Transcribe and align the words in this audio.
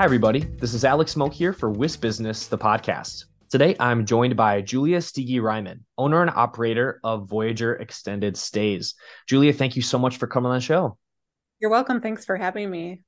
Hi, 0.00 0.04
everybody. 0.04 0.40
This 0.40 0.72
is 0.72 0.82
Alex 0.82 1.12
Smoke 1.12 1.34
here 1.34 1.52
for 1.52 1.70
WisBusiness, 1.70 2.48
the 2.48 2.56
podcast. 2.56 3.26
Today, 3.50 3.76
I'm 3.78 4.06
joined 4.06 4.34
by 4.34 4.62
Julia 4.62 4.96
Steege-Reimann, 4.96 5.80
owner 5.98 6.22
and 6.22 6.30
operator 6.30 7.00
of 7.04 7.28
Voyageur 7.28 7.78
Extended 7.78 8.38
Stays. 8.38 8.94
Julia, 9.26 9.52
thank 9.52 9.76
you 9.76 9.82
so 9.82 9.98
much 9.98 10.16
for 10.16 10.26
coming 10.26 10.48
on 10.48 10.56
the 10.56 10.62
show. 10.62 10.96
You're 11.58 11.70
welcome. 11.70 12.00
Thanks 12.00 12.24
for 12.24 12.38
having 12.38 12.70
me. 12.70 13.02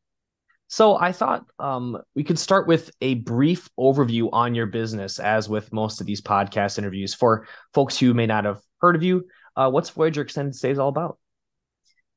So, 0.69 0.99
I 0.99 1.13
thought 1.13 1.47
um, 1.59 1.97
we 2.15 2.25
could 2.25 2.39
start 2.39 2.69
with 2.69 2.91
a 3.01 3.15
brief 3.15 3.71
overview 3.81 4.29
on 4.31 4.55
your 4.55 4.67
business, 4.67 5.19
as 5.19 5.49
with 5.49 5.73
most 5.73 5.99
of 6.03 6.07
these 6.07 6.21
podcast 6.21 6.77
interviews. 6.77 7.15
For 7.15 7.47
folks 7.73 7.99
who 7.99 8.13
may 8.13 8.27
not 8.27 8.45
have 8.45 8.61
heard 8.83 8.97
of 8.97 9.03
you, 9.03 9.29
uh, 9.57 9.71
what's 9.71 9.89
Voyageur 9.89 10.25
Extended 10.25 10.55
Stays 10.55 10.79
all 10.79 10.91
about? 10.91 11.17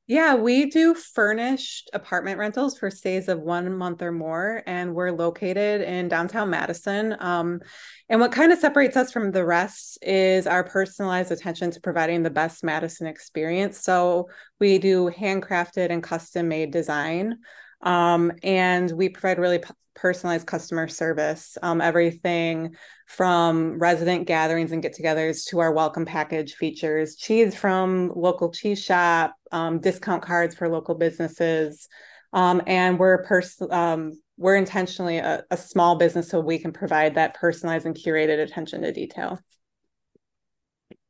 Yeah, 0.08 0.36
we 0.36 0.70
do 0.70 0.94
furnished 0.94 1.90
apartment 1.92 2.38
rentals 2.38 2.78
for 2.78 2.92
stays 2.92 3.26
of 3.26 3.40
one 3.40 3.76
month 3.76 4.02
or 4.02 4.12
more, 4.12 4.62
and 4.64 4.94
we're 4.94 5.10
located 5.10 5.80
in 5.80 6.06
downtown 6.06 6.48
Madison. 6.48 7.16
Um, 7.18 7.60
and 8.08 8.20
what 8.20 8.30
kind 8.30 8.52
of 8.52 8.58
separates 8.60 8.96
us 8.96 9.10
from 9.10 9.32
the 9.32 9.44
rest 9.44 9.98
is 10.02 10.46
our 10.46 10.62
personalized 10.62 11.32
attention 11.32 11.72
to 11.72 11.80
providing 11.80 12.22
the 12.22 12.30
best 12.30 12.62
Madison 12.62 13.08
experience. 13.08 13.80
So 13.80 14.28
we 14.60 14.78
do 14.78 15.10
handcrafted 15.10 15.90
and 15.90 16.04
custom 16.04 16.46
made 16.46 16.70
design. 16.70 17.38
Um, 17.82 18.30
and 18.44 18.88
we 18.92 19.08
provide 19.08 19.40
really 19.40 19.58
p- 19.58 19.70
personalized 19.96 20.46
customer 20.46 20.86
service. 20.86 21.58
Um, 21.62 21.80
everything 21.80 22.76
from 23.06 23.78
resident 23.78 24.26
gatherings 24.26 24.70
and 24.70 24.82
get-togethers 24.82 25.46
to 25.48 25.58
our 25.58 25.72
welcome 25.72 26.04
package 26.04 26.54
features, 26.54 27.16
cheese 27.16 27.56
from 27.56 28.12
local 28.14 28.52
cheese 28.52 28.82
shop, 28.82 29.34
um, 29.50 29.80
discount 29.80 30.22
cards 30.22 30.54
for 30.54 30.68
local 30.68 30.94
businesses, 30.94 31.88
um, 32.32 32.62
and 32.66 32.98
we're 32.98 33.24
pers- 33.24 33.62
um, 33.70 34.12
we're 34.36 34.56
intentionally 34.56 35.18
a, 35.18 35.42
a 35.50 35.56
small 35.56 35.96
business 35.96 36.28
so 36.28 36.38
we 36.38 36.58
can 36.58 36.72
provide 36.72 37.14
that 37.14 37.34
personalized 37.34 37.86
and 37.86 37.96
curated 37.96 38.38
attention 38.38 38.82
to 38.82 38.92
detail. 38.92 39.40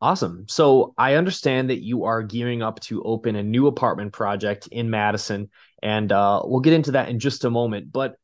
Awesome. 0.01 0.45
So 0.49 0.95
I 0.97 1.15
understand 1.15 1.71
that 1.71 1.83
you 1.83 2.05
are 2.05 2.23
gearing 2.23 2.63
up 2.63 2.81
to 2.81 3.03
open 3.03 3.35
a 3.35 3.43
new 3.43 3.67
apartment 3.67 4.13
project 4.13 4.69
in 4.71 4.91
Madison, 4.91 5.51
and 5.83 6.13
uh, 6.13 6.43
we'll 6.45 6.61
get 6.61 6.75
into 6.75 6.93
that 6.93 7.09
in 7.09 7.19
just 7.19 7.45
a 7.45 7.51
moment. 7.51 7.91
But 7.91 8.17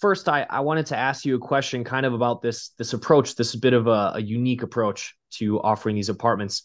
first, 0.00 0.28
I, 0.28 0.46
I 0.48 0.60
wanted 0.60 0.86
to 0.86 0.96
ask 0.96 1.24
you 1.24 1.36
a 1.36 1.38
question, 1.38 1.84
kind 1.84 2.06
of 2.06 2.14
about 2.14 2.42
this 2.42 2.70
this 2.78 2.92
approach, 2.92 3.34
this 3.34 3.54
bit 3.54 3.72
of 3.72 3.86
a, 3.86 4.12
a 4.14 4.20
unique 4.20 4.62
approach 4.62 5.14
to 5.32 5.60
offering 5.60 5.96
these 5.96 6.08
apartments. 6.08 6.62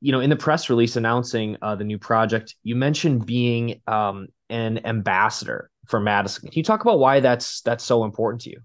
You 0.00 0.12
know, 0.12 0.20
in 0.20 0.30
the 0.30 0.36
press 0.36 0.68
release 0.68 0.96
announcing 0.96 1.56
uh, 1.62 1.76
the 1.76 1.84
new 1.84 1.98
project, 1.98 2.54
you 2.62 2.76
mentioned 2.76 3.24
being 3.24 3.80
um, 3.86 4.28
an 4.50 4.84
ambassador 4.86 5.70
for 5.86 5.98
Madison. 5.98 6.50
Can 6.50 6.58
you 6.58 6.64
talk 6.64 6.82
about 6.82 6.98
why 6.98 7.20
that's 7.20 7.62
that's 7.62 7.84
so 7.84 8.04
important 8.04 8.42
to 8.42 8.50
you? 8.50 8.60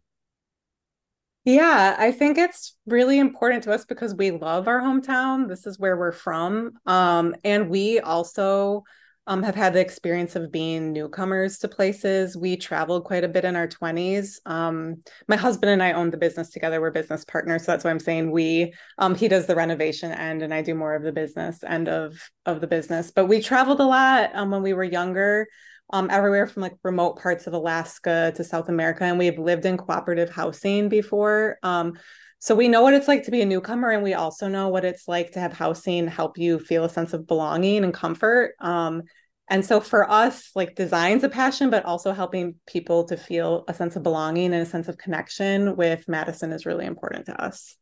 Yeah, 1.46 1.96
I 1.98 2.12
think 2.12 2.38
it's 2.38 2.76
really 2.86 3.18
important 3.18 3.64
to 3.64 3.72
us 3.72 3.86
because 3.86 4.14
we 4.14 4.32
love 4.32 4.68
our 4.68 4.82
hometown. 4.82 5.48
This 5.48 5.66
is 5.66 5.80
where 5.80 5.98
we're 5.98 6.12
from. 6.12 6.74
Um, 6.86 7.36
and 7.44 7.70
we 7.70 8.00
also 8.00 8.84
um, 9.30 9.44
have 9.44 9.54
had 9.54 9.74
the 9.74 9.80
experience 9.80 10.36
of 10.36 10.52
being 10.52 10.92
newcomers 10.92 11.60
to 11.60 11.68
places. 11.68 12.36
We 12.36 12.58
traveled 12.58 13.04
quite 13.04 13.24
a 13.24 13.28
bit 13.28 13.46
in 13.46 13.56
our 13.56 13.68
20s. 13.68 14.40
Um, 14.48 15.04
my 15.28 15.36
husband 15.36 15.72
and 15.72 15.84
I 15.84 15.92
own 15.92 16.10
the 16.10 16.18
business 16.18 16.50
together. 16.50 16.82
We're 16.82 16.90
business 16.90 17.24
partners. 17.26 17.64
So 17.64 17.72
that's 17.72 17.84
why 17.84 17.92
I'm 17.92 18.00
saying 18.00 18.32
we. 18.32 18.74
Um, 18.98 19.14
he 19.14 19.28
does 19.28 19.46
the 19.46 19.56
renovation 19.56 20.12
end 20.12 20.42
and 20.42 20.52
I 20.52 20.64
do 20.64 20.74
more 20.74 20.96
of 20.96 21.04
the 21.04 21.12
business 21.12 21.64
end 21.64 21.88
of, 21.88 22.20
of 22.48 22.60
the 22.60 22.66
business. 22.66 23.12
But 23.12 23.28
we 23.28 23.40
traveled 23.40 23.80
a 23.80 23.86
lot 23.86 24.32
um, 24.34 24.50
when 24.50 24.64
we 24.64 24.74
were 24.74 24.84
younger 24.84 25.46
um, 25.92 26.10
everywhere 26.10 26.48
from 26.48 26.64
like 26.64 26.74
remote 26.84 27.20
parts 27.20 27.46
of 27.46 27.54
Alaska 27.54 28.34
to 28.36 28.44
South 28.44 28.68
America. 28.68 29.04
And 29.04 29.20
we've 29.20 29.38
lived 29.38 29.66
in 29.66 29.78
cooperative 29.78 30.32
housing 30.32 30.90
before. 30.90 31.60
Um, 31.62 32.00
so 32.42 32.56
we 32.56 32.68
know 32.70 32.82
what 32.82 32.94
it's 32.94 33.08
like 33.10 33.24
to 33.24 33.32
be 33.32 33.42
a 33.42 33.46
newcomer, 33.46 33.90
and 33.90 34.02
we 34.02 34.14
also 34.14 34.48
know 34.48 34.70
what 34.70 34.86
it's 34.86 35.10
like 35.10 35.32
to 35.32 35.42
have 35.42 35.52
housing 35.52 36.08
help 36.08 36.38
you 36.38 36.58
feel 36.58 36.86
a 36.86 36.90
sense 36.90 37.12
of 37.12 37.28
belonging 37.28 37.84
and 37.84 37.94
comfort. 37.94 38.56
Um, 38.62 39.04
and 39.50 39.66
so 39.66 39.80
for 39.80 40.10
us, 40.10 40.52
like 40.56 40.76
design's 40.76 41.24
a 41.24 41.30
passion, 41.30 41.70
but 41.70 41.86
also 41.86 42.14
helping 42.14 42.56
people 42.68 43.06
to 43.06 43.18
feel 43.18 43.66
a 43.68 43.74
sense 43.74 43.96
of 43.96 44.04
belonging 44.04 44.54
and 44.54 44.62
a 44.62 44.66
sense 44.66 44.88
of 44.88 44.98
connection 44.98 45.76
with 45.76 46.08
Madison 46.08 46.52
is 46.52 46.66
really 46.66 46.86
important 46.86 47.26
to 47.26 47.44
us. 47.44 47.76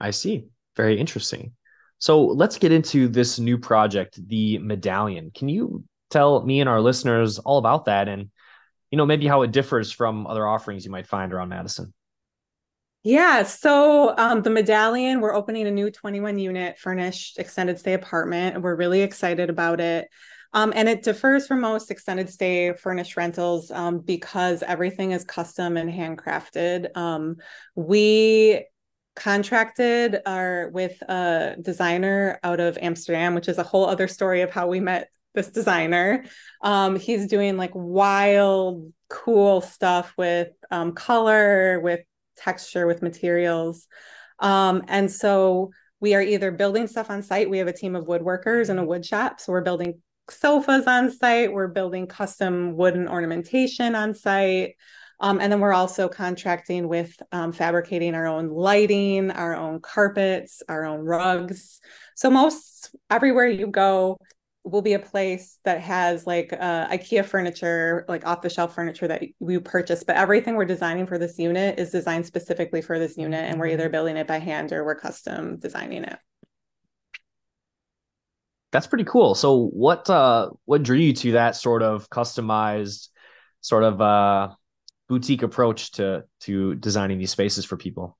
I 0.00 0.10
see. 0.10 0.46
Very 0.76 0.98
interesting. 0.98 1.52
So 1.98 2.24
let's 2.24 2.58
get 2.58 2.72
into 2.72 3.08
this 3.08 3.38
new 3.38 3.58
project, 3.58 4.18
the 4.28 4.58
medallion. 4.58 5.30
Can 5.34 5.48
you 5.48 5.84
tell 6.12 6.44
me 6.44 6.60
and 6.60 6.68
our 6.68 6.80
listeners 6.80 7.38
all 7.38 7.58
about 7.58 7.86
that 7.86 8.06
and 8.06 8.30
you 8.90 8.98
know 8.98 9.06
maybe 9.06 9.26
how 9.26 9.42
it 9.42 9.50
differs 9.50 9.90
from 9.90 10.26
other 10.26 10.46
offerings 10.46 10.84
you 10.84 10.90
might 10.90 11.06
find 11.06 11.32
around 11.32 11.48
madison 11.48 11.92
yeah 13.02 13.42
so 13.42 14.16
um, 14.16 14.42
the 14.42 14.50
medallion 14.50 15.20
we're 15.20 15.34
opening 15.34 15.66
a 15.66 15.70
new 15.70 15.90
21 15.90 16.38
unit 16.38 16.78
furnished 16.78 17.38
extended 17.38 17.78
stay 17.78 17.94
apartment 17.94 18.54
and 18.54 18.64
we're 18.64 18.76
really 18.76 19.02
excited 19.02 19.50
about 19.50 19.80
it 19.80 20.08
um, 20.54 20.72
and 20.76 20.88
it 20.88 21.02
differs 21.02 21.46
from 21.46 21.60
most 21.60 21.90
extended 21.90 22.28
stay 22.28 22.72
furnished 22.74 23.16
rentals 23.16 23.70
um, 23.70 23.98
because 23.98 24.62
everything 24.62 25.12
is 25.12 25.24
custom 25.24 25.76
and 25.76 25.90
handcrafted 25.90 26.96
um, 26.96 27.36
we 27.74 28.64
contracted 29.14 30.20
our 30.24 30.70
with 30.72 31.00
a 31.02 31.56
designer 31.60 32.38
out 32.42 32.60
of 32.60 32.78
amsterdam 32.80 33.34
which 33.34 33.48
is 33.48 33.58
a 33.58 33.62
whole 33.62 33.86
other 33.86 34.08
story 34.08 34.42
of 34.42 34.50
how 34.50 34.68
we 34.68 34.80
met 34.80 35.08
this 35.34 35.48
designer. 35.48 36.24
Um, 36.60 36.96
he's 36.96 37.26
doing 37.26 37.56
like 37.56 37.72
wild, 37.74 38.92
cool 39.08 39.60
stuff 39.60 40.12
with 40.16 40.48
um, 40.70 40.92
color, 40.92 41.80
with 41.80 42.00
texture, 42.42 42.86
with 42.86 43.02
materials. 43.02 43.86
Um, 44.38 44.82
and 44.88 45.10
so 45.10 45.70
we 46.00 46.14
are 46.14 46.22
either 46.22 46.50
building 46.50 46.88
stuff 46.88 47.10
on 47.10 47.22
site. 47.22 47.48
We 47.48 47.58
have 47.58 47.68
a 47.68 47.72
team 47.72 47.94
of 47.94 48.06
woodworkers 48.06 48.68
and 48.68 48.80
a 48.80 48.84
wood 48.84 49.06
shop. 49.06 49.40
So 49.40 49.52
we're 49.52 49.60
building 49.62 50.00
sofas 50.28 50.86
on 50.86 51.10
site. 51.10 51.52
We're 51.52 51.68
building 51.68 52.06
custom 52.06 52.76
wooden 52.76 53.08
ornamentation 53.08 53.94
on 53.94 54.14
site. 54.14 54.74
Um, 55.20 55.40
and 55.40 55.52
then 55.52 55.60
we're 55.60 55.72
also 55.72 56.08
contracting 56.08 56.88
with 56.88 57.14
um, 57.30 57.52
fabricating 57.52 58.16
our 58.16 58.26
own 58.26 58.48
lighting, 58.48 59.30
our 59.30 59.54
own 59.54 59.80
carpets, 59.80 60.62
our 60.68 60.84
own 60.84 61.00
rugs. 61.00 61.80
So 62.16 62.28
most 62.28 62.94
everywhere 63.08 63.46
you 63.46 63.68
go, 63.68 64.18
will 64.64 64.82
be 64.82 64.92
a 64.92 64.98
place 64.98 65.58
that 65.64 65.80
has 65.80 66.26
like 66.26 66.52
uh, 66.52 66.88
IKEA 66.88 67.24
furniture, 67.24 68.04
like 68.08 68.26
off 68.26 68.42
the 68.42 68.50
shelf 68.50 68.74
furniture 68.74 69.08
that 69.08 69.22
we 69.40 69.58
purchase. 69.58 70.04
But 70.04 70.16
everything 70.16 70.54
we're 70.54 70.64
designing 70.64 71.06
for 71.06 71.18
this 71.18 71.38
unit 71.38 71.78
is 71.78 71.90
designed 71.90 72.26
specifically 72.26 72.80
for 72.80 72.98
this 72.98 73.16
unit, 73.16 73.44
and 73.44 73.58
we're 73.58 73.68
either 73.68 73.84
mm-hmm. 73.84 73.92
building 73.92 74.16
it 74.16 74.26
by 74.26 74.38
hand 74.38 74.72
or 74.72 74.84
we're 74.84 74.94
custom 74.94 75.58
designing 75.58 76.04
it. 76.04 76.18
That's 78.70 78.86
pretty 78.86 79.04
cool. 79.04 79.34
So, 79.34 79.66
what 79.66 80.08
uh, 80.08 80.50
what 80.64 80.82
drew 80.82 80.96
you 80.96 81.12
to 81.12 81.32
that 81.32 81.56
sort 81.56 81.82
of 81.82 82.08
customized, 82.08 83.08
sort 83.60 83.84
of 83.84 84.00
uh, 84.00 84.54
boutique 85.08 85.42
approach 85.42 85.92
to 85.92 86.24
to 86.42 86.76
designing 86.76 87.18
these 87.18 87.30
spaces 87.30 87.64
for 87.64 87.76
people? 87.76 88.16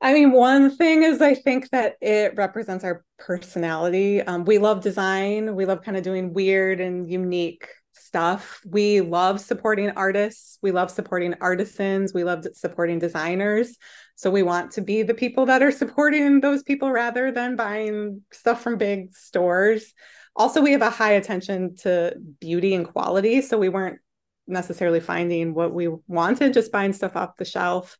I 0.00 0.12
mean, 0.12 0.32
one 0.32 0.76
thing 0.76 1.02
is 1.02 1.22
I 1.22 1.34
think 1.34 1.70
that 1.70 1.96
it 2.00 2.36
represents 2.36 2.84
our 2.84 3.04
personality. 3.18 4.20
Um, 4.20 4.44
we 4.44 4.58
love 4.58 4.82
design. 4.82 5.56
We 5.56 5.64
love 5.64 5.82
kind 5.82 5.96
of 5.96 6.02
doing 6.02 6.34
weird 6.34 6.80
and 6.80 7.10
unique 7.10 7.68
stuff. 7.92 8.60
We 8.66 9.00
love 9.00 9.40
supporting 9.40 9.90
artists. 9.90 10.58
We 10.62 10.70
love 10.70 10.90
supporting 10.90 11.34
artisans. 11.40 12.12
We 12.12 12.24
love 12.24 12.46
supporting 12.54 12.98
designers. 12.98 13.76
So 14.16 14.30
we 14.30 14.42
want 14.42 14.72
to 14.72 14.82
be 14.82 15.02
the 15.02 15.14
people 15.14 15.46
that 15.46 15.62
are 15.62 15.72
supporting 15.72 16.40
those 16.40 16.62
people 16.62 16.90
rather 16.90 17.32
than 17.32 17.56
buying 17.56 18.22
stuff 18.32 18.62
from 18.62 18.76
big 18.76 19.14
stores. 19.14 19.94
Also, 20.34 20.60
we 20.60 20.72
have 20.72 20.82
a 20.82 20.90
high 20.90 21.12
attention 21.12 21.74
to 21.76 22.14
beauty 22.38 22.74
and 22.74 22.86
quality. 22.86 23.40
So 23.40 23.56
we 23.56 23.70
weren't 23.70 23.98
necessarily 24.46 25.00
finding 25.00 25.54
what 25.54 25.72
we 25.72 25.88
wanted, 26.06 26.52
just 26.52 26.70
buying 26.70 26.92
stuff 26.92 27.16
off 27.16 27.36
the 27.38 27.46
shelf. 27.46 27.96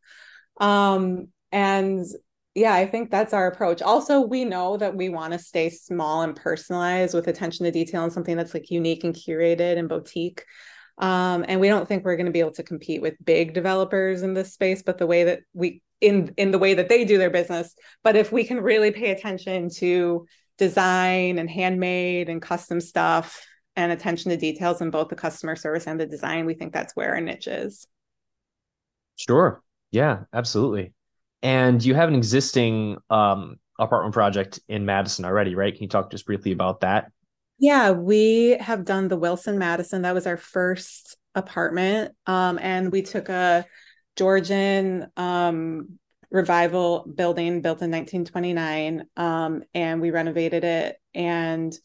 Um, 0.59 1.29
and 1.51 2.05
yeah, 2.55 2.73
I 2.73 2.87
think 2.87 3.11
that's 3.11 3.33
our 3.33 3.45
approach. 3.47 3.83
Also, 3.83 4.21
we 4.21 4.43
know 4.43 4.77
that 4.77 4.95
we 4.95 5.09
want 5.09 5.33
to 5.33 5.39
stay 5.39 5.69
small 5.69 6.23
and 6.23 6.35
personalized 6.35 7.13
with 7.13 7.27
attention 7.27 7.65
to 7.65 7.71
detail 7.71 8.03
and 8.03 8.11
something 8.11 8.35
that's 8.35 8.55
like 8.55 8.71
unique 8.71 9.03
and 9.03 9.13
curated 9.13 9.77
and 9.77 9.87
boutique. 9.87 10.43
Um, 10.97 11.45
and 11.47 11.61
we 11.61 11.67
don't 11.67 11.87
think 11.87 12.03
we're 12.03 12.15
going 12.15 12.25
to 12.25 12.31
be 12.31 12.39
able 12.39 12.53
to 12.53 12.63
compete 12.63 13.01
with 13.01 13.23
big 13.23 13.53
developers 13.53 14.23
in 14.23 14.33
this 14.33 14.53
space, 14.53 14.81
but 14.81 14.97
the 14.97 15.05
way 15.05 15.25
that 15.25 15.41
we 15.53 15.83
in 16.01 16.33
in 16.37 16.49
the 16.49 16.57
way 16.57 16.73
that 16.73 16.89
they 16.89 17.05
do 17.05 17.19
their 17.19 17.29
business. 17.29 17.75
But 18.03 18.15
if 18.15 18.31
we 18.31 18.43
can 18.43 18.59
really 18.59 18.91
pay 18.91 19.11
attention 19.11 19.69
to 19.75 20.25
design 20.57 21.37
and 21.37 21.49
handmade 21.49 22.29
and 22.29 22.41
custom 22.41 22.81
stuff 22.81 23.45
and 23.75 23.91
attention 23.91 24.31
to 24.31 24.37
details 24.37 24.81
in 24.81 24.89
both 24.89 25.09
the 25.09 25.15
customer 25.15 25.55
service 25.55 25.85
and 25.85 25.99
the 25.99 26.07
design, 26.07 26.47
we 26.47 26.55
think 26.55 26.73
that's 26.73 26.95
where 26.95 27.13
our 27.13 27.21
niche 27.21 27.47
is. 27.47 27.85
Sure. 29.15 29.61
Yeah, 29.91 30.23
absolutely. 30.33 30.93
And 31.41 31.83
you 31.83 31.95
have 31.95 32.09
an 32.09 32.15
existing 32.15 32.97
um, 33.09 33.57
apartment 33.79 34.13
project 34.13 34.59
in 34.67 34.85
Madison 34.85 35.25
already, 35.25 35.55
right? 35.55 35.73
Can 35.73 35.83
you 35.83 35.89
talk 35.89 36.11
just 36.11 36.25
briefly 36.25 36.51
about 36.51 36.81
that? 36.81 37.11
Yeah, 37.59 37.91
we 37.91 38.57
have 38.59 38.85
done 38.85 39.07
the 39.07 39.17
Wilson 39.17 39.57
Madison. 39.57 40.03
That 40.03 40.13
was 40.13 40.27
our 40.27 40.37
first 40.37 41.17
apartment. 41.35 42.13
Um, 42.25 42.59
and 42.61 42.91
we 42.91 43.01
took 43.01 43.29
a 43.29 43.65
Georgian 44.15 45.07
um, 45.17 45.99
revival 46.29 47.11
building 47.15 47.61
built 47.61 47.81
in 47.81 47.91
1929 47.91 49.05
um, 49.15 49.63
and 49.73 50.01
we 50.01 50.11
renovated 50.11 50.63
it. 50.63 50.97
And 51.15 51.75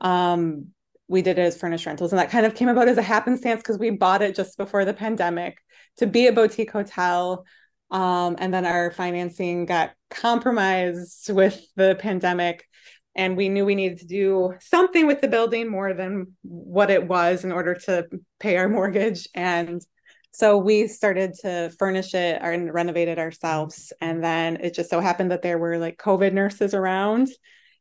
um, 0.00 0.68
we 1.08 1.22
did 1.22 1.38
it 1.38 1.42
as 1.42 1.58
furnished 1.58 1.86
rentals. 1.86 2.12
And 2.12 2.18
that 2.18 2.30
kind 2.30 2.46
of 2.46 2.54
came 2.54 2.68
about 2.68 2.88
as 2.88 2.98
a 2.98 3.02
happenstance 3.02 3.60
because 3.60 3.78
we 3.78 3.90
bought 3.90 4.22
it 4.22 4.34
just 4.34 4.56
before 4.56 4.84
the 4.84 4.94
pandemic 4.94 5.58
to 5.98 6.06
be 6.06 6.28
a 6.28 6.32
boutique 6.32 6.70
hotel. 6.70 7.44
Um, 7.90 8.36
and 8.38 8.54
then 8.54 8.64
our 8.64 8.90
financing 8.90 9.66
got 9.66 9.92
compromised 10.10 11.32
with 11.32 11.60
the 11.76 11.96
pandemic 11.98 12.64
and 13.14 13.36
we 13.36 13.48
knew 13.48 13.64
we 13.64 13.74
needed 13.74 13.98
to 13.98 14.06
do 14.06 14.54
something 14.60 15.06
with 15.06 15.20
the 15.20 15.28
building 15.28 15.68
more 15.68 15.92
than 15.94 16.36
what 16.42 16.90
it 16.90 17.06
was 17.06 17.44
in 17.44 17.52
order 17.52 17.74
to 17.74 18.06
pay 18.38 18.56
our 18.56 18.68
mortgage. 18.68 19.28
And 19.34 19.82
so 20.32 20.56
we 20.58 20.86
started 20.86 21.34
to 21.42 21.70
furnish 21.78 22.14
it 22.14 22.40
and 22.40 22.72
renovate 22.72 23.08
it 23.08 23.18
ourselves. 23.18 23.92
And 24.00 24.22
then 24.22 24.58
it 24.60 24.74
just 24.74 24.90
so 24.90 25.00
happened 25.00 25.32
that 25.32 25.42
there 25.42 25.58
were 25.58 25.76
like 25.78 25.98
covid 25.98 26.32
nurses 26.32 26.72
around. 26.72 27.28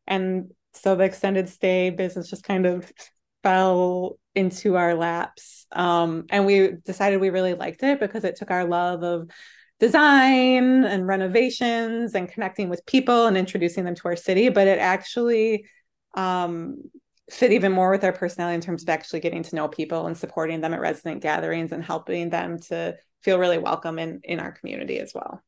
And 0.07 0.51
so 0.73 0.95
the 0.95 1.03
extended 1.03 1.47
stay 1.47 1.91
business 1.91 2.29
just 2.29 2.43
kind 2.43 2.65
of 2.65 2.91
fell 3.43 4.17
into 4.33 4.75
our 4.77 4.95
laps. 4.95 5.67
Um, 5.71 6.25
and 6.31 6.47
we 6.47 6.71
decided 6.83 7.21
we 7.21 7.29
really 7.29 7.53
liked 7.53 7.83
it 7.83 7.99
because 7.99 8.23
it 8.23 8.35
took 8.35 8.49
our 8.49 8.65
love 8.65 9.03
of 9.03 9.29
design 9.79 10.83
and 10.83 11.07
renovations 11.07 12.13
and 12.13 12.29
connecting 12.29 12.69
with 12.69 12.85
people 12.85 13.27
and 13.27 13.37
introducing 13.37 13.85
them 13.85 13.95
to 13.95 14.07
our 14.07 14.15
city, 14.15 14.49
but 14.49 14.67
it 14.67 14.79
actually 14.79 15.65
um, 16.15 16.77
fit 17.29 17.51
even 17.51 17.71
more 17.71 17.91
with 17.91 18.03
our 18.03 18.11
personality 18.11 18.55
in 18.55 18.61
terms 18.61 18.83
of 18.83 18.89
actually 18.89 19.19
getting 19.19 19.43
to 19.43 19.55
know 19.55 19.67
people 19.67 20.07
and 20.07 20.17
supporting 20.17 20.61
them 20.61 20.73
at 20.73 20.81
resident 20.81 21.21
gatherings 21.21 21.71
and 21.71 21.83
helping 21.83 22.29
them 22.29 22.59
to 22.59 22.95
feel 23.23 23.39
really 23.39 23.57
welcome 23.57 23.99
in 23.99 24.19
in 24.23 24.39
our 24.39 24.51
community 24.51 24.99
as 24.99 25.13
well. 25.13 25.41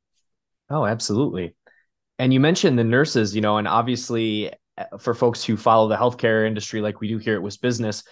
Oh, 0.69 0.85
absolutely. 0.85 1.55
And 2.19 2.33
you 2.33 2.39
mentioned 2.39 2.77
the 2.77 2.83
nurses, 2.83 3.35
you 3.35 3.41
know, 3.41 3.57
and 3.57 3.67
obviously 3.67 4.51
uh, 4.77 4.97
for 4.99 5.13
folks 5.13 5.43
who 5.43 5.57
follow 5.57 5.89
the 5.89 5.97
healthcare 5.97 6.45
industry 6.47 6.81
like 6.81 7.01
we 7.01 7.07
do 7.07 7.17
here 7.17 7.35
at 7.35 7.41
WisBusiness, 7.41 8.03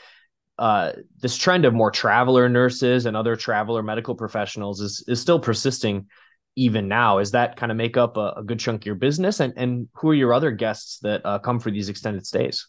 uh, 0.59 0.91
this 1.19 1.38
trend 1.38 1.65
of 1.65 1.73
more 1.73 1.89
traveler 1.89 2.50
nurses 2.50 3.06
and 3.06 3.15
other 3.15 3.35
traveler 3.35 3.81
medical 3.81 4.13
professionals 4.13 4.81
is 4.81 5.03
is 5.07 5.21
still 5.21 5.39
persisting 5.39 6.07
even 6.56 6.89
now. 6.89 7.19
Is 7.19 7.31
that 7.31 7.56
kind 7.56 7.71
of 7.71 7.77
make 7.77 7.95
up 7.95 8.17
a, 8.17 8.33
a 8.38 8.44
good 8.44 8.59
chunk 8.59 8.81
of 8.81 8.85
your 8.85 8.95
business? 8.95 9.39
And 9.39 9.53
and 9.56 9.88
who 9.94 10.09
are 10.09 10.15
your 10.15 10.33
other 10.33 10.51
guests 10.51 11.00
that 11.00 11.25
uh, 11.25 11.39
come 11.39 11.59
for 11.59 11.71
these 11.71 11.88
extended 11.88 12.27
stays? 12.27 12.67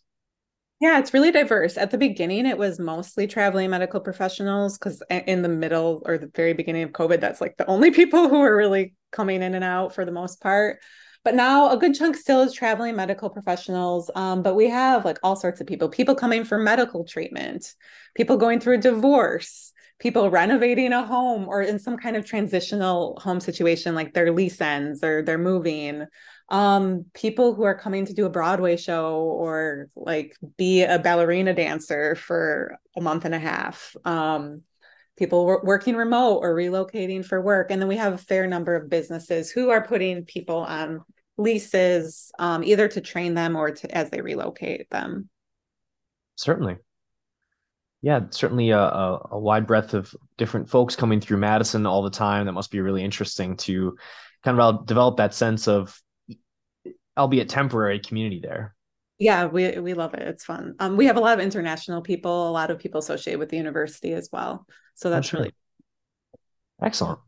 Yeah, 0.81 0.98
it's 0.98 1.12
really 1.12 1.32
diverse. 1.32 1.76
At 1.76 1.90
the 1.90 1.98
beginning, 1.98 2.46
it 2.46 2.56
was 2.56 2.78
mostly 2.78 3.26
traveling 3.26 3.69
medical 3.69 4.00
professionals 4.00 4.78
because 4.78 5.02
in 5.10 5.42
the 5.42 5.48
middle 5.48 6.02
or 6.06 6.16
the 6.16 6.31
very 6.34 6.54
beginning 6.54 6.84
of 6.84 6.92
COVID, 6.92 7.20
that's 7.20 7.40
like 7.40 7.56
the 7.58 7.66
only 7.66 7.90
people 8.00 8.28
who 8.28 8.40
are 8.40 8.56
really 8.56 8.94
coming 9.10 9.42
in 9.42 9.54
and 9.54 9.64
out 9.64 9.94
for 9.94 10.04
the 10.04 10.12
most 10.12 10.40
part. 10.40 10.78
But 11.22 11.34
now 11.34 11.70
a 11.70 11.76
good 11.76 11.94
chunk 11.94 12.17
still 12.17 12.40
is 12.40 12.55
traveling 12.55 12.96
medical 12.96 13.28
professionals. 13.28 14.11
Um, 14.14 14.43
but 14.43 14.55
we 14.55 14.70
have 14.70 15.05
like 15.05 15.19
all 15.22 15.37
sorts 15.37 15.61
of 15.61 15.67
people, 15.67 15.88
people 15.88 16.14
coming 16.14 16.44
for 16.44 16.58
medical 16.58 17.05
treatment, 17.05 17.75
people 18.14 18.37
going 18.37 18.58
through 18.58 18.76
a 18.76 18.78
divorce, 18.78 19.72
people 19.99 20.31
renovating 20.31 20.93
a 20.93 21.05
home 21.05 21.46
or 21.46 21.61
in 21.61 21.78
some 21.78 21.99
kind 21.99 22.17
of 22.17 22.25
transitional 22.25 23.19
home 23.22 23.38
situation, 23.38 23.94
like 23.94 24.14
their 24.14 24.32
lease 24.32 24.61
ends 24.61 25.05
or 25.05 25.22
they're 25.22 25.37
moving. 25.37 26.06
Um, 26.49 27.05
people 27.12 27.55
who 27.55 27.64
are 27.64 27.78
coming 27.78 28.06
to 28.06 28.14
do 28.14 28.25
a 28.25 28.31
Broadway 28.31 28.76
show 28.76 29.16
or 29.19 29.88
like 29.94 30.37
be 30.56 30.82
a 30.82 30.99
ballerina 30.99 31.55
dancer 31.55 32.14
for 32.14 32.78
a 32.96 33.00
month 33.00 33.26
and 33.26 33.34
a 33.34 33.38
half. 33.38 33.94
Um, 34.06 34.62
people 35.20 35.61
working 35.62 35.94
remote 35.94 36.38
or 36.38 36.55
relocating 36.55 37.22
for 37.25 37.43
work. 37.43 37.70
And 37.70 37.81
then 37.81 37.88
we 37.88 37.99
have 37.99 38.14
a 38.14 38.19
fair 38.19 38.46
number 38.46 38.75
of 38.75 38.88
businesses 38.88 39.50
who 39.50 39.69
are 39.69 39.87
putting 39.87 40.25
people 40.25 40.56
on 40.56 41.02
leases, 41.37 42.32
um, 42.38 42.64
either 42.64 42.88
to 42.88 43.02
train 43.02 43.34
them 43.34 43.55
or 43.55 43.70
to 43.70 43.96
as 43.96 44.08
they 44.08 44.22
relocate 44.22 44.88
them. 44.90 45.28
Certainly. 46.37 46.78
Yeah, 48.00 48.20
certainly 48.31 48.70
a, 48.70 48.78
a, 48.78 49.28
a 49.32 49.38
wide 49.38 49.67
breadth 49.67 49.93
of 49.93 50.14
different 50.38 50.70
folks 50.70 50.96
coming 50.96 51.20
through 51.20 51.37
Madison 51.37 51.84
all 51.84 52.02
the 52.02 52.08
time. 52.08 52.46
That 52.46 52.52
must 52.52 52.70
be 52.70 52.81
really 52.81 53.05
interesting 53.05 53.58
to 53.58 53.99
kind 54.43 54.58
of 54.58 54.87
develop 54.87 55.19
that 55.19 55.34
sense 55.34 55.69
of, 55.69 56.00
albeit 57.14 57.50
temporary, 57.50 58.00
community 58.00 58.40
there. 58.43 58.75
Yeah, 59.20 59.46
we 59.46 59.78
we 59.78 59.93
love 59.93 60.14
it. 60.14 60.22
It's 60.22 60.44
fun. 60.44 60.75
Um, 60.81 60.96
we 60.96 61.05
have 61.05 61.19
a 61.19 61.20
lot 61.20 61.38
of 61.38 61.44
international 61.44 62.00
people, 62.00 62.49
a 62.49 62.50
lot 62.50 62.70
of 62.70 62.78
people 62.78 63.00
associated 63.00 63.38
with 63.38 63.50
the 63.50 63.58
university 63.58 64.14
as 64.14 64.31
well. 64.32 64.67
So 64.94 65.11
that's 65.11 65.28
sure. 65.28 65.40
really 65.40 65.55
excellent. 66.82 67.19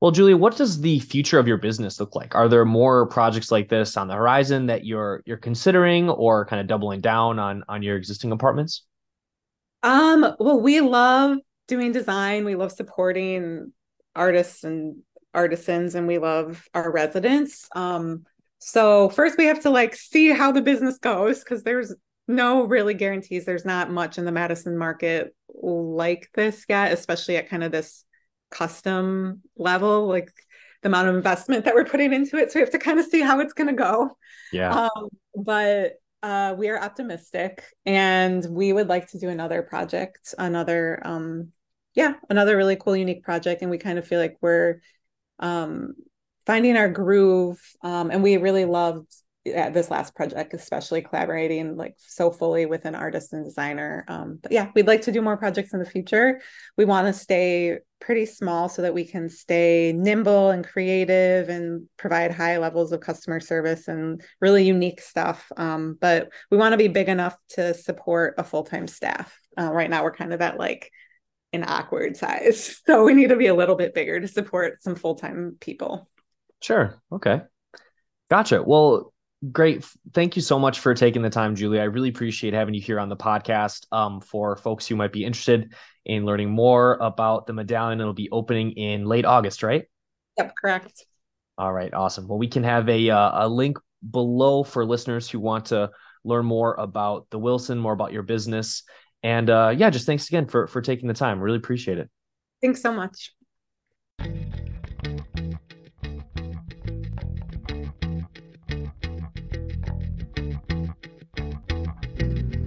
Well, 0.00 0.10
Julia, 0.10 0.36
what 0.36 0.56
does 0.56 0.80
the 0.80 0.98
future 0.98 1.38
of 1.38 1.46
your 1.46 1.56
business 1.56 2.00
look 2.00 2.16
like? 2.16 2.34
Are 2.34 2.48
there 2.48 2.64
more 2.64 3.06
projects 3.06 3.52
like 3.52 3.68
this 3.68 3.96
on 3.96 4.08
the 4.08 4.14
horizon 4.14 4.66
that 4.66 4.84
you're 4.84 5.22
you're 5.24 5.36
considering 5.36 6.10
or 6.10 6.44
kind 6.46 6.60
of 6.60 6.66
doubling 6.66 7.00
down 7.00 7.38
on 7.38 7.62
on 7.68 7.80
your 7.80 7.96
existing 7.96 8.32
apartments? 8.32 8.82
Um, 9.84 10.34
well, 10.40 10.60
we 10.60 10.80
love 10.80 11.38
doing 11.68 11.92
design. 11.92 12.44
We 12.44 12.56
love 12.56 12.72
supporting 12.72 13.72
artists 14.16 14.64
and 14.64 14.96
artisans 15.32 15.94
and 15.94 16.08
we 16.08 16.18
love 16.18 16.66
our 16.74 16.90
residents. 16.90 17.68
Um, 17.76 18.24
so 18.58 19.08
first 19.10 19.38
we 19.38 19.46
have 19.46 19.60
to 19.60 19.70
like 19.70 19.94
see 19.94 20.30
how 20.30 20.52
the 20.52 20.62
business 20.62 20.98
goes 20.98 21.40
because 21.40 21.62
there's 21.62 21.94
no 22.28 22.64
really 22.64 22.94
guarantees. 22.94 23.44
There's 23.44 23.64
not 23.64 23.90
much 23.90 24.18
in 24.18 24.24
the 24.24 24.32
Madison 24.32 24.76
market 24.76 25.34
like 25.48 26.28
this 26.34 26.64
yet, 26.68 26.92
especially 26.92 27.36
at 27.36 27.48
kind 27.48 27.62
of 27.62 27.72
this 27.72 28.04
custom 28.50 29.42
level, 29.56 30.08
like 30.08 30.32
the 30.82 30.88
amount 30.88 31.08
of 31.08 31.16
investment 31.16 31.64
that 31.64 31.74
we're 31.74 31.84
putting 31.84 32.12
into 32.12 32.36
it. 32.36 32.50
So 32.50 32.58
we 32.58 32.60
have 32.62 32.70
to 32.70 32.78
kind 32.78 32.98
of 32.98 33.06
see 33.06 33.20
how 33.20 33.40
it's 33.40 33.52
going 33.52 33.68
to 33.68 33.72
go. 33.74 34.16
Yeah. 34.52 34.70
Um, 34.70 35.08
but 35.36 35.94
uh, 36.22 36.54
we 36.56 36.68
are 36.68 36.80
optimistic 36.80 37.64
and 37.84 38.44
we 38.48 38.72
would 38.72 38.88
like 38.88 39.08
to 39.08 39.18
do 39.18 39.28
another 39.28 39.62
project, 39.62 40.34
another, 40.38 41.00
um, 41.04 41.52
yeah, 41.94 42.14
another 42.28 42.56
really 42.56 42.76
cool, 42.76 42.96
unique 42.96 43.22
project. 43.22 43.62
And 43.62 43.70
we 43.70 43.78
kind 43.78 43.98
of 43.98 44.06
feel 44.06 44.20
like 44.20 44.36
we're 44.40 44.80
um, 45.38 45.94
finding 46.46 46.76
our 46.76 46.88
groove. 46.88 47.60
Um, 47.82 48.10
and 48.10 48.22
we 48.22 48.36
really 48.36 48.64
loved 48.64 49.12
yeah, 49.46 49.70
this 49.70 49.90
last 49.90 50.14
project, 50.16 50.54
especially 50.54 51.02
collaborating 51.02 51.76
like 51.76 51.94
so 51.98 52.30
fully 52.30 52.66
with 52.66 52.84
an 52.84 52.96
artist 52.96 53.32
and 53.32 53.44
designer. 53.44 54.04
Um, 54.08 54.40
but 54.42 54.50
yeah, 54.50 54.70
we'd 54.74 54.88
like 54.88 55.02
to 55.02 55.12
do 55.12 55.22
more 55.22 55.36
projects 55.36 55.72
in 55.72 55.78
the 55.78 55.88
future. 55.88 56.40
We 56.76 56.84
want 56.84 57.06
to 57.06 57.12
stay 57.12 57.78
pretty 58.00 58.26
small 58.26 58.68
so 58.68 58.82
that 58.82 58.94
we 58.94 59.04
can 59.04 59.28
stay 59.28 59.92
nimble 59.96 60.50
and 60.50 60.66
creative 60.66 61.48
and 61.48 61.86
provide 61.96 62.32
high 62.32 62.58
levels 62.58 62.90
of 62.92 63.00
customer 63.00 63.38
service 63.38 63.86
and 63.86 64.20
really 64.40 64.64
unique 64.64 65.00
stuff. 65.00 65.50
Um, 65.56 65.96
but 66.00 66.30
we 66.50 66.56
want 66.56 66.72
to 66.72 66.78
be 66.78 66.88
big 66.88 67.08
enough 67.08 67.36
to 67.50 67.72
support 67.72 68.34
a 68.38 68.44
full 68.44 68.64
time 68.64 68.88
staff. 68.88 69.38
Uh, 69.56 69.72
right 69.72 69.88
now, 69.88 70.02
we're 70.02 70.10
kind 70.10 70.32
of 70.32 70.40
at 70.40 70.58
like 70.58 70.90
an 71.52 71.64
awkward 71.66 72.16
size. 72.16 72.80
So 72.86 73.04
we 73.04 73.14
need 73.14 73.28
to 73.28 73.36
be 73.36 73.46
a 73.46 73.54
little 73.54 73.76
bit 73.76 73.94
bigger 73.94 74.20
to 74.20 74.28
support 74.28 74.82
some 74.82 74.96
full 74.96 75.14
time 75.14 75.56
people. 75.60 76.08
Sure. 76.66 77.00
Okay. 77.12 77.42
Gotcha. 78.28 78.62
Well, 78.62 79.12
Great. 79.52 79.84
Thank 80.14 80.34
you 80.34 80.42
so 80.42 80.58
much 80.58 80.80
for 80.80 80.94
taking 80.94 81.20
the 81.20 81.30
time, 81.30 81.54
Julie. 81.54 81.78
I 81.78 81.84
really 81.84 82.08
appreciate 82.08 82.54
having 82.54 82.74
you 82.74 82.80
here 82.80 82.98
on 82.98 83.10
the 83.10 83.16
podcast. 83.16 83.86
Um, 83.92 84.20
for 84.20 84.56
folks 84.56 84.86
who 84.86 84.96
might 84.96 85.12
be 85.12 85.24
interested 85.24 85.74
in 86.06 86.24
learning 86.24 86.50
more 86.50 86.94
about 86.94 87.46
the 87.46 87.52
medallion, 87.52 88.00
it'll 88.00 88.14
be 88.14 88.30
opening 88.30 88.72
in 88.72 89.04
late 89.04 89.26
August, 89.26 89.62
right? 89.62 89.84
Yep, 90.38 90.54
correct. 90.60 91.04
All 91.58 91.72
right, 91.72 91.92
awesome. 91.92 92.26
Well, 92.26 92.38
we 92.38 92.48
can 92.48 92.64
have 92.64 92.88
a 92.88 93.10
uh, 93.10 93.46
a 93.46 93.48
link 93.48 93.78
below 94.10 94.64
for 94.64 94.86
listeners 94.86 95.28
who 95.28 95.38
want 95.38 95.66
to 95.66 95.90
learn 96.24 96.46
more 96.46 96.74
about 96.74 97.26
the 97.30 97.38
Wilson, 97.38 97.78
more 97.78 97.92
about 97.92 98.12
your 98.12 98.22
business, 98.22 98.84
and 99.22 99.50
uh, 99.50 99.74
yeah, 99.76 99.90
just 99.90 100.06
thanks 100.06 100.28
again 100.28 100.46
for 100.46 100.66
for 100.66 100.80
taking 100.80 101.08
the 101.08 101.14
time. 101.14 101.40
Really 101.40 101.58
appreciate 101.58 101.98
it. 101.98 102.08
Thanks 102.62 102.80
so 102.80 102.92
much. 102.92 103.32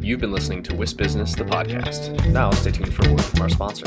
You've 0.10 0.20
been 0.20 0.32
listening 0.32 0.64
to 0.64 0.74
WisBusiness, 0.74 1.38
the 1.38 1.44
podcast. 1.44 2.32
Now, 2.32 2.50
stay 2.50 2.72
tuned 2.72 2.92
for 2.92 3.08
a 3.08 3.12
word 3.12 3.22
from 3.22 3.42
our 3.44 3.50
sponsor. 3.50 3.86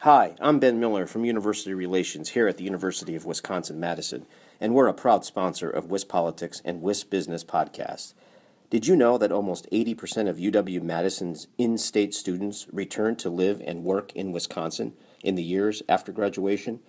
Hi, 0.00 0.34
I'm 0.40 0.58
Ben 0.58 0.80
Miller 0.80 1.06
from 1.06 1.24
University 1.24 1.74
Relations 1.74 2.30
here 2.30 2.48
at 2.48 2.56
the 2.56 2.64
University 2.64 3.14
of 3.14 3.24
Wisconsin 3.24 3.78
Madison, 3.78 4.26
and 4.60 4.74
we're 4.74 4.88
a 4.88 4.92
proud 4.92 5.24
sponsor 5.24 5.70
of 5.70 5.86
WisPolitics 5.86 6.60
and 6.64 6.82
WisBusiness 6.82 7.46
Podcast. 7.46 8.14
Did 8.68 8.88
you 8.88 8.96
know 8.96 9.16
that 9.16 9.30
almost 9.30 9.70
80% 9.70 10.28
of 10.28 10.38
UW 10.38 10.82
Madison's 10.82 11.46
in 11.56 11.78
state 11.78 12.14
students 12.14 12.66
return 12.72 13.14
to 13.14 13.30
live 13.30 13.62
and 13.64 13.84
work 13.84 14.12
in 14.16 14.32
Wisconsin 14.32 14.94
in 15.22 15.34
the 15.34 15.42
years 15.42 15.82
after 15.88 16.12
graduation? 16.12 16.80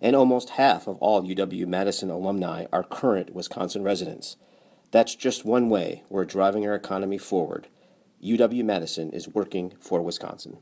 And 0.00 0.14
almost 0.14 0.50
half 0.50 0.86
of 0.86 0.98
all 0.98 1.22
UW 1.22 1.66
Madison 1.66 2.10
alumni 2.10 2.66
are 2.72 2.82
current 2.82 3.34
Wisconsin 3.34 3.82
residents. 3.82 4.36
That's 4.90 5.14
just 5.14 5.44
one 5.44 5.68
way 5.68 6.04
we're 6.08 6.24
driving 6.24 6.66
our 6.66 6.74
economy 6.74 7.18
forward. 7.18 7.68
UW 8.22 8.64
Madison 8.64 9.10
is 9.10 9.28
working 9.28 9.72
for 9.80 10.02
Wisconsin. 10.02 10.58